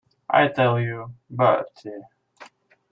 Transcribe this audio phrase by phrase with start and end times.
[0.31, 1.91] I'll tell you, Bertie.